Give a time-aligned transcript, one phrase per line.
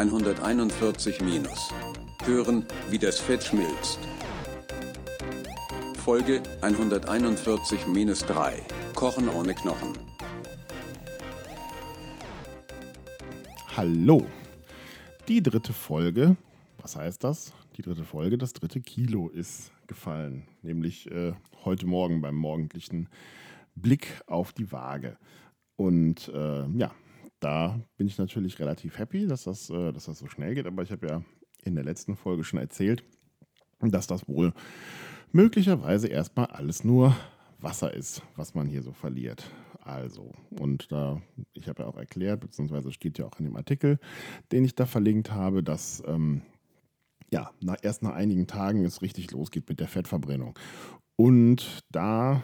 [0.00, 1.74] 141 minus.
[2.24, 3.98] Hören, wie das Fett schmilzt.
[6.02, 8.62] Folge 141 minus 3.
[8.94, 9.92] Kochen ohne Knochen.
[13.76, 14.26] Hallo.
[15.28, 16.34] Die dritte Folge,
[16.78, 17.52] was heißt das?
[17.76, 20.48] Die dritte Folge, das dritte Kilo ist gefallen.
[20.62, 21.34] Nämlich äh,
[21.66, 23.10] heute Morgen beim morgendlichen
[23.74, 25.18] Blick auf die Waage.
[25.76, 26.90] Und äh, ja,
[27.40, 30.66] da bin ich natürlich relativ happy, dass das, äh, dass das so schnell geht.
[30.66, 31.22] Aber ich habe ja
[31.64, 33.02] in der letzten Folge schon erzählt,
[33.80, 34.52] dass das wohl
[35.32, 37.16] möglicherweise erstmal alles nur
[37.58, 39.50] Wasser ist, was man hier so verliert.
[39.82, 41.20] Also, und da,
[41.52, 43.98] ich habe ja auch erklärt, beziehungsweise steht ja auch in dem Artikel,
[44.52, 46.42] den ich da verlinkt habe, dass ähm,
[47.32, 50.58] ja, nach, erst nach einigen Tagen es richtig losgeht mit der Fettverbrennung.
[51.16, 52.42] Und da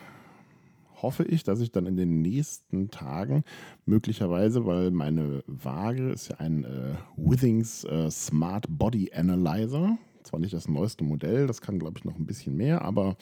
[1.02, 3.44] hoffe ich, dass ich dann in den nächsten Tagen
[3.84, 9.98] möglicherweise, weil meine Waage ist ja ein äh, Withings äh, Smart Body Analyzer.
[10.22, 13.16] Zwar nicht das neueste Modell, das kann, glaube ich, noch ein bisschen mehr, aber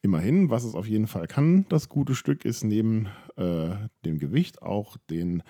[0.00, 3.72] immerhin, was es auf jeden Fall kann, das gute Stück ist neben äh,
[4.06, 5.42] dem Gewicht auch den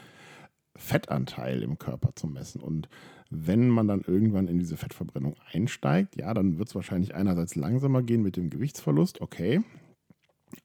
[0.75, 2.61] Fettanteil im Körper zu messen.
[2.61, 2.89] Und
[3.31, 8.03] wenn man dann irgendwann in diese Fettverbrennung einsteigt, ja, dann wird es wahrscheinlich einerseits langsamer
[8.03, 9.63] gehen mit dem Gewichtsverlust, okay,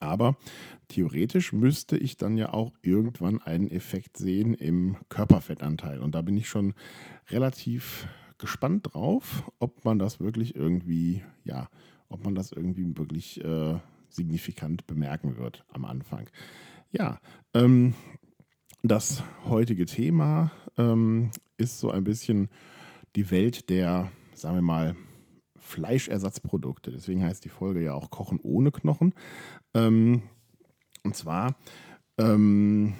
[0.00, 0.36] aber
[0.88, 6.00] theoretisch müsste ich dann ja auch irgendwann einen Effekt sehen im Körperfettanteil.
[6.00, 6.74] Und da bin ich schon
[7.30, 8.06] relativ
[8.38, 11.68] gespannt drauf, ob man das wirklich irgendwie, ja,
[12.08, 16.28] ob man das irgendwie wirklich äh, signifikant bemerken wird am Anfang.
[16.90, 17.20] Ja,
[17.54, 17.94] ähm,
[18.82, 22.48] das heutige Thema ähm, ist so ein bisschen
[23.14, 24.96] die Welt der, sagen wir mal,
[25.62, 26.90] Fleischersatzprodukte.
[26.90, 29.14] Deswegen heißt die Folge ja auch Kochen ohne Knochen.
[29.74, 30.22] Ähm,
[31.04, 31.56] und zwar
[32.18, 32.94] ähm,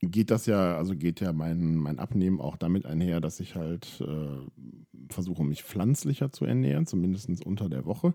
[0.00, 4.00] geht das ja, also geht ja mein, mein Abnehmen auch damit einher, dass ich halt
[4.00, 8.14] äh, versuche, mich pflanzlicher zu ernähren, zumindest unter der Woche.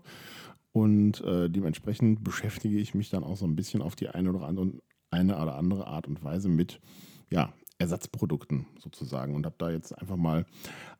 [0.72, 4.46] Und äh, dementsprechend beschäftige ich mich dann auch so ein bisschen auf die eine oder
[4.46, 4.72] andere,
[5.10, 6.80] eine oder andere Art und Weise mit
[7.28, 10.46] ja, Ersatzprodukten sozusagen und habe da jetzt einfach mal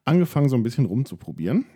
[0.04, 1.66] angefangen, so ein bisschen rumzuprobieren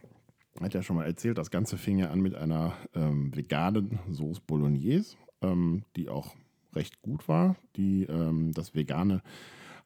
[0.60, 4.40] hat ja schon mal erzählt, das Ganze fing ja an mit einer ähm, veganen Sauce
[4.40, 6.34] Bolognese, ähm, die auch
[6.74, 7.56] recht gut war.
[7.76, 9.22] Die, ähm, das vegane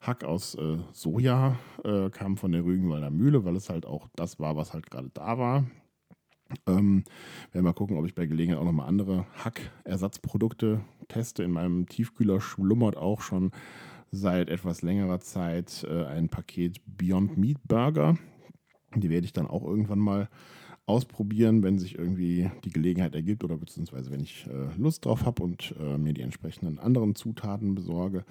[0.01, 4.39] Hack aus äh, Soja äh, kam von der Rügenwalder Mühle, weil es halt auch das
[4.39, 5.65] war, was halt gerade da war.
[6.65, 7.03] Ähm,
[7.51, 11.43] werden mal gucken, ob ich bei Gelegenheit auch nochmal andere Hackersatzprodukte teste.
[11.43, 13.51] In meinem Tiefkühler schlummert auch schon
[14.11, 18.17] seit etwas längerer Zeit äh, ein Paket Beyond Meat Burger.
[18.95, 20.29] Die werde ich dann auch irgendwann mal
[20.85, 25.43] ausprobieren, wenn sich irgendwie die Gelegenheit ergibt oder beziehungsweise wenn ich äh, Lust drauf habe
[25.43, 28.25] und äh, mir die entsprechenden anderen Zutaten besorge.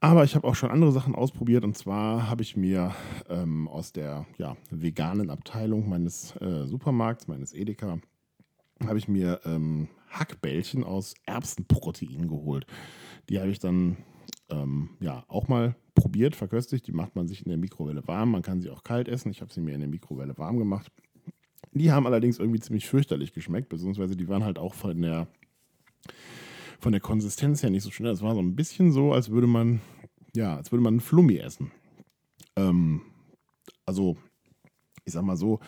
[0.00, 2.94] Aber ich habe auch schon andere Sachen ausprobiert und zwar habe ich mir
[3.28, 7.98] ähm, aus der ja, veganen Abteilung meines äh, Supermarkts, meines Edeka,
[8.86, 12.66] habe ich mir ähm, Hackbällchen aus Erbsenprotein geholt.
[13.28, 13.98] Die habe ich dann
[14.50, 15.74] ähm, ja auch mal
[16.18, 16.88] probiert, verköstigt.
[16.88, 18.32] Die macht man sich in der Mikrowelle warm.
[18.32, 19.30] Man kann sie auch kalt essen.
[19.30, 20.90] Ich habe sie mir in der Mikrowelle warm gemacht.
[21.72, 25.28] Die haben allerdings irgendwie ziemlich fürchterlich geschmeckt, beziehungsweise die waren halt auch von der,
[26.80, 28.06] von der Konsistenz her nicht so schön.
[28.06, 29.80] Es war so ein bisschen so, als würde man,
[30.34, 31.70] ja, als würde man einen Flummi essen.
[32.56, 33.02] Ähm,
[33.86, 34.16] also,
[35.04, 35.60] ich sag mal so,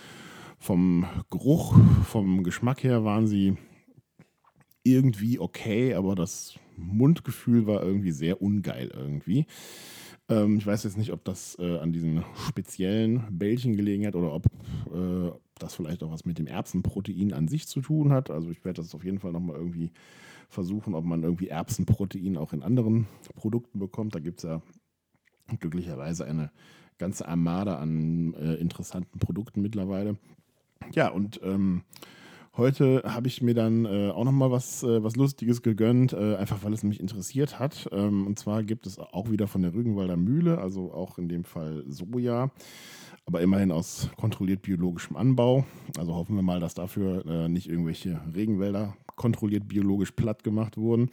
[0.58, 3.56] vom Geruch, vom Geschmack her waren sie
[4.82, 9.46] irgendwie okay, aber das Mundgefühl war irgendwie sehr ungeil irgendwie.
[10.30, 14.32] Ähm, ich weiß jetzt nicht, ob das äh, an diesen speziellen Bällchen gelegen hat oder
[14.32, 14.46] ob
[14.94, 18.30] äh, das vielleicht auch was mit dem Erbsenprotein an sich zu tun hat.
[18.30, 19.90] Also ich werde das auf jeden Fall nochmal irgendwie
[20.48, 24.14] versuchen, ob man irgendwie Erbsenprotein auch in anderen Produkten bekommt.
[24.14, 24.62] Da gibt es ja
[25.58, 26.50] glücklicherweise eine
[26.98, 30.16] ganze Armada an äh, interessanten Produkten mittlerweile.
[30.92, 31.82] Ja, und ähm,
[32.56, 36.64] Heute habe ich mir dann äh, auch nochmal was, äh, was Lustiges gegönnt, äh, einfach
[36.64, 37.88] weil es mich interessiert hat.
[37.92, 41.44] Ähm, und zwar gibt es auch wieder von der Rügenwalder Mühle, also auch in dem
[41.44, 42.50] Fall Soja,
[43.24, 45.64] aber immerhin aus kontrolliert biologischem Anbau.
[45.96, 51.10] Also hoffen wir mal, dass dafür äh, nicht irgendwelche Regenwälder kontrolliert biologisch platt gemacht wurden.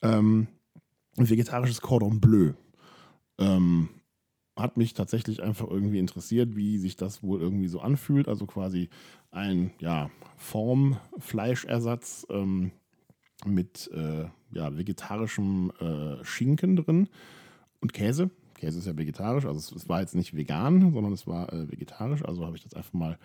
[0.00, 0.46] Ähm,
[1.16, 2.52] vegetarisches Cordon Bleu.
[3.38, 3.90] Ähm,
[4.56, 8.28] hat mich tatsächlich einfach irgendwie interessiert, wie sich das wohl irgendwie so anfühlt.
[8.28, 8.88] Also quasi
[9.30, 12.70] ein ja, Formfleischersatz ähm,
[13.44, 17.08] mit äh, ja, vegetarischem äh, Schinken drin
[17.80, 18.30] und Käse.
[18.54, 21.70] Käse ist ja vegetarisch, also es, es war jetzt nicht vegan, sondern es war äh,
[21.70, 22.24] vegetarisch.
[22.24, 23.18] Also habe ich das einfach mal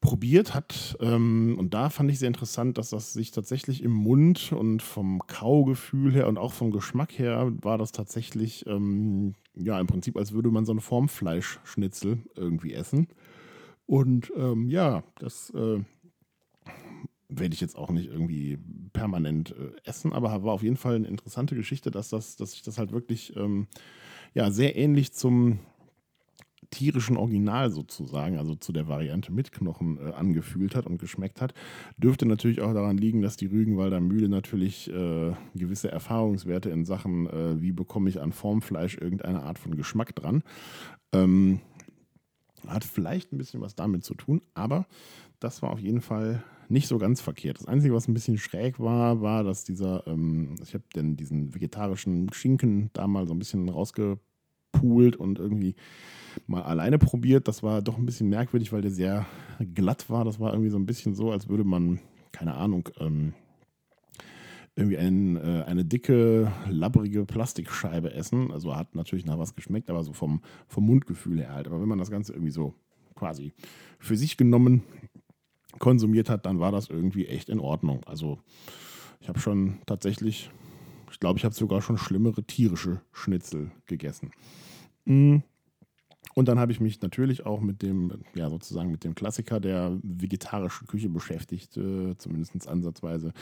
[0.00, 0.96] probiert hat.
[1.00, 5.20] Ähm, und da fand ich sehr interessant, dass das sich tatsächlich im Mund und vom
[5.26, 9.34] Kaugefühl her und auch vom Geschmack her war das tatsächlich ähm,
[9.64, 13.08] ja, im Prinzip, als würde man so eine Formfleischschnitzel irgendwie essen.
[13.86, 15.80] Und ähm, ja, das äh,
[17.28, 18.58] werde ich jetzt auch nicht irgendwie
[18.92, 22.62] permanent äh, essen, aber war auf jeden Fall eine interessante Geschichte, dass, das, dass sich
[22.62, 23.66] das halt wirklich ähm,
[24.34, 25.58] ja, sehr ähnlich zum
[26.70, 31.54] tierischen Original sozusagen, also zu der Variante mit Knochen äh, angefühlt hat und geschmeckt hat.
[31.96, 37.26] Dürfte natürlich auch daran liegen, dass die Rügenwalder Mühle natürlich äh, gewisse Erfahrungswerte in Sachen,
[37.26, 40.42] äh, wie bekomme ich an Formfleisch irgendeine Art von Geschmack dran.
[41.12, 41.60] Ähm,
[42.66, 44.86] hat vielleicht ein bisschen was damit zu tun, aber
[45.40, 47.58] das war auf jeden Fall nicht so ganz verkehrt.
[47.58, 51.54] Das Einzige, was ein bisschen schräg war, war, dass dieser, ähm, ich habe denn diesen
[51.54, 53.68] vegetarischen Schinken da mal so ein bisschen
[54.70, 55.74] rausgepoolt und irgendwie
[56.46, 57.48] mal alleine probiert.
[57.48, 59.26] Das war doch ein bisschen merkwürdig, weil der sehr
[59.74, 60.24] glatt war.
[60.24, 62.00] Das war irgendwie so ein bisschen so, als würde man,
[62.32, 63.34] keine Ahnung, ähm,
[64.76, 68.50] irgendwie ein, äh, eine dicke, labbrige Plastikscheibe essen.
[68.52, 71.66] Also hat natürlich nach was geschmeckt, aber so vom, vom Mundgefühl her halt.
[71.66, 72.74] Aber wenn man das Ganze irgendwie so
[73.14, 73.52] quasi
[73.98, 74.82] für sich genommen
[75.78, 78.02] konsumiert hat, dann war das irgendwie echt in Ordnung.
[78.06, 78.38] Also
[79.20, 80.50] ich habe schon tatsächlich,
[81.10, 84.30] ich glaube, ich habe sogar schon schlimmere tierische Schnitzel gegessen.
[85.04, 85.42] Mhm.
[86.34, 89.98] Und dann habe ich mich natürlich auch mit dem, ja, sozusagen mit dem Klassiker der
[90.02, 93.32] vegetarischen Küche beschäftigt, äh, zumindest ansatzweise,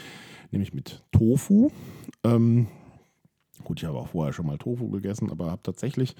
[0.51, 1.69] nämlich mit Tofu.
[2.23, 2.67] Ähm,
[3.63, 6.15] gut, ich habe auch vorher schon mal Tofu gegessen, aber habe tatsächlich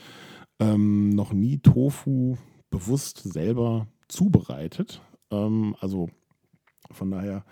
[0.59, 2.37] ähm, noch nie Tofu
[2.69, 5.01] bewusst selber zubereitet.
[5.31, 6.09] Ähm, also
[6.91, 7.45] von daher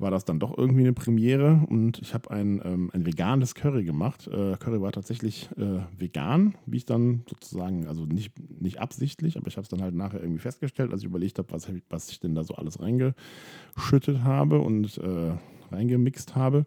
[0.00, 3.84] war das dann doch irgendwie eine Premiere und ich habe ein, ähm, ein veganes Curry
[3.84, 4.26] gemacht.
[4.26, 9.48] Äh, Curry war tatsächlich äh, vegan, wie ich dann sozusagen, also nicht, nicht absichtlich, aber
[9.48, 12.20] ich habe es dann halt nachher irgendwie festgestellt, als ich überlegt habe, was, was ich
[12.20, 15.32] denn da so alles reingeschüttet habe und äh,
[15.70, 16.64] reingemixt habe.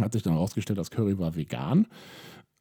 [0.00, 1.86] Hat sich dann herausgestellt, das Curry war vegan.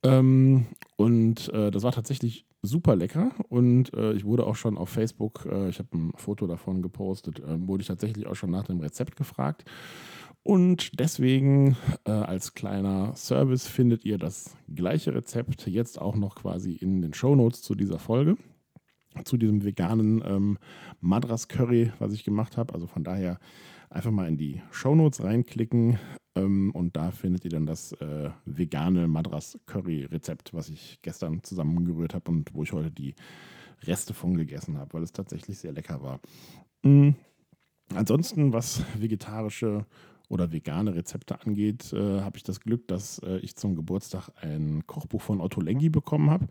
[0.04, 4.90] Ähm, und äh, das war tatsächlich super lecker und äh, ich wurde auch schon auf
[4.90, 8.66] Facebook, äh, ich habe ein Foto davon gepostet, äh, wurde ich tatsächlich auch schon nach
[8.66, 9.66] dem Rezept gefragt.
[10.44, 16.74] Und deswegen äh, als kleiner Service findet ihr das gleiche Rezept jetzt auch noch quasi
[16.74, 18.38] in den Show Notes zu dieser Folge,
[19.24, 20.58] zu diesem veganen ähm,
[21.00, 22.74] Madras Curry, was ich gemacht habe.
[22.74, 23.40] Also von daher
[23.92, 26.00] einfach mal in die Shownotes reinklicken
[26.36, 31.44] ähm, und da findet ihr dann das äh, vegane Madras Curry Rezept, was ich gestern
[31.44, 33.16] zusammengerührt habe und wo ich heute die
[33.84, 36.20] Reste von gegessen habe, weil es tatsächlich sehr lecker war.
[36.84, 37.16] Mhm.
[37.94, 39.86] Ansonsten, was vegetarische
[40.30, 44.88] oder vegane Rezepte angeht, äh, habe ich das Glück, dass äh, ich zum Geburtstag ein
[44.88, 46.48] Kochbuch von Otto Lengi bekommen habe.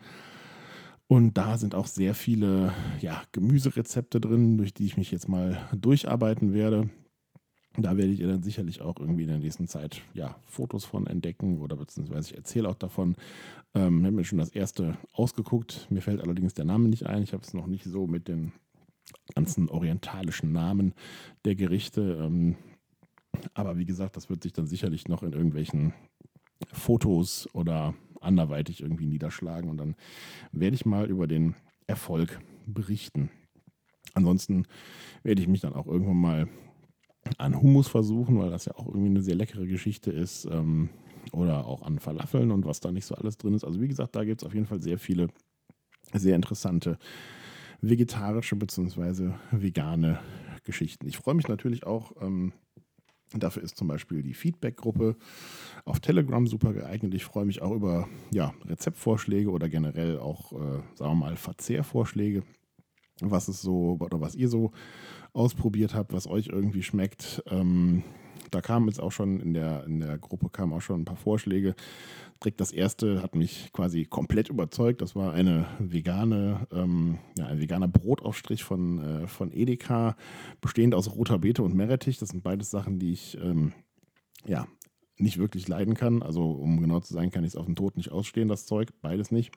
[1.06, 5.58] Und da sind auch sehr viele ja, Gemüserezepte drin, durch die ich mich jetzt mal
[5.74, 6.90] durcharbeiten werde.
[7.82, 11.60] Da werdet ihr dann sicherlich auch irgendwie in der nächsten Zeit ja, Fotos von entdecken
[11.60, 13.16] oder beziehungsweise ich erzähle auch davon.
[13.74, 15.86] Ähm, ich habe mir schon das erste ausgeguckt.
[15.90, 17.22] Mir fällt allerdings der Name nicht ein.
[17.22, 18.52] Ich habe es noch nicht so mit den
[19.34, 20.94] ganzen orientalischen Namen
[21.44, 22.18] der Gerichte.
[22.20, 22.56] Ähm,
[23.54, 25.94] aber wie gesagt, das wird sich dann sicherlich noch in irgendwelchen
[26.72, 29.96] Fotos oder anderweitig irgendwie niederschlagen und dann
[30.52, 31.54] werde ich mal über den
[31.86, 33.30] Erfolg berichten.
[34.14, 34.66] Ansonsten
[35.22, 36.48] werde ich mich dann auch irgendwann mal
[37.38, 40.46] an Hummus versuchen, weil das ja auch irgendwie eine sehr leckere Geschichte ist.
[40.46, 40.90] Ähm,
[41.32, 43.64] oder auch an Falafeln und was da nicht so alles drin ist.
[43.64, 45.28] Also wie gesagt, da gibt es auf jeden Fall sehr viele
[46.12, 46.98] sehr interessante
[47.80, 49.32] vegetarische bzw.
[49.50, 50.20] vegane
[50.64, 51.06] Geschichten.
[51.06, 52.52] Ich freue mich natürlich auch, ähm,
[53.32, 55.16] dafür ist zum Beispiel die Feedback-Gruppe
[55.84, 57.14] auf Telegram super geeignet.
[57.14, 62.42] Ich freue mich auch über ja, Rezeptvorschläge oder generell auch, äh, sagen wir mal, Verzehrvorschläge,
[63.22, 64.72] was es so oder was ihr so
[65.32, 67.42] ausprobiert habt, was euch irgendwie schmeckt.
[67.46, 68.02] Ähm,
[68.50, 71.16] da kam jetzt auch schon in der, in der Gruppe kamen auch schon ein paar
[71.16, 71.74] Vorschläge.
[72.42, 75.02] Direkt das erste hat mich quasi komplett überzeugt.
[75.02, 80.16] Das war eine vegane, ähm, ja, ein veganer Brotaufstrich von, äh, von Edeka,
[80.60, 82.18] bestehend aus roter Beete und Meerrettich.
[82.18, 83.72] Das sind beides Sachen, die ich ähm,
[84.46, 84.66] ja
[85.16, 86.22] nicht wirklich leiden kann.
[86.22, 88.88] Also um genau zu sein, kann ich es auf den Tod nicht ausstehen, das Zeug.
[89.02, 89.52] Beides nicht.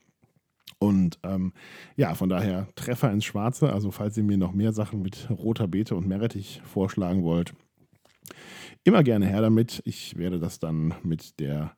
[0.79, 1.53] Und ähm,
[1.95, 3.71] ja, von daher Treffer ins Schwarze.
[3.71, 7.53] Also falls ihr mir noch mehr Sachen mit roter Beete und Meerrettich vorschlagen wollt,
[8.83, 9.81] immer gerne her damit.
[9.85, 11.75] Ich werde das dann mit der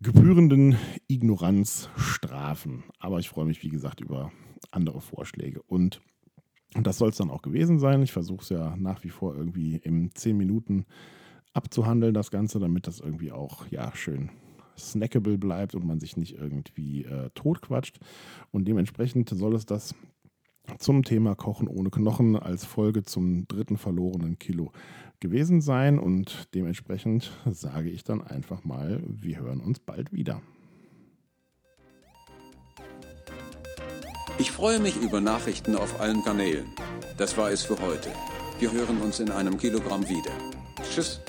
[0.00, 0.76] gebührenden
[1.08, 2.84] Ignoranz strafen.
[2.98, 4.32] Aber ich freue mich, wie gesagt, über
[4.70, 5.62] andere Vorschläge.
[5.62, 6.00] Und,
[6.76, 8.02] das soll es dann auch gewesen sein.
[8.02, 10.86] Ich versuche es ja nach wie vor irgendwie in 10 Minuten
[11.52, 14.30] abzuhandeln, das Ganze, damit das irgendwie auch ja schön
[14.78, 17.98] snackable bleibt und man sich nicht irgendwie äh, totquatscht.
[18.50, 19.94] Und dementsprechend soll es das
[20.78, 24.72] zum Thema Kochen ohne Knochen als Folge zum dritten verlorenen Kilo
[25.20, 25.98] gewesen sein.
[25.98, 30.40] Und dementsprechend sage ich dann einfach mal, wir hören uns bald wieder.
[34.38, 36.66] Ich freue mich über Nachrichten auf allen Kanälen.
[37.16, 38.08] Das war es für heute.
[38.58, 40.32] Wir hören uns in einem Kilogramm wieder.
[40.82, 41.20] Tschüss.